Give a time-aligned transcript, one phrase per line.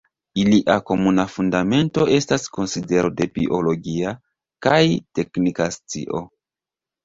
[0.43, 4.17] Ilia komuna fundamento estas konsidero de biologia
[4.69, 4.83] kaj
[5.21, 6.27] teknika scio.